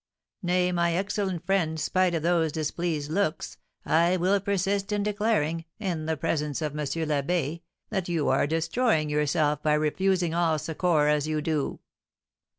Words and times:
Nay, 0.41 0.71
my 0.71 0.95
excellent 0.95 1.45
friend, 1.45 1.79
spite 1.79 2.15
of 2.15 2.23
those 2.23 2.51
displeased 2.51 3.11
looks, 3.11 3.57
I 3.85 4.17
will 4.17 4.39
persist 4.39 4.91
in 4.91 5.03
declaring, 5.03 5.65
in 5.77 6.07
the 6.07 6.17
presence 6.17 6.59
of 6.63 6.71
M. 6.75 6.79
l'Abbé, 6.83 7.61
that 7.91 8.09
you 8.09 8.27
are 8.27 8.47
destroying 8.47 9.11
yourself 9.11 9.61
by 9.61 9.75
refusing 9.75 10.33
all 10.33 10.57
succour 10.57 11.07
as 11.07 11.27
you 11.27 11.39
do." 11.39 11.81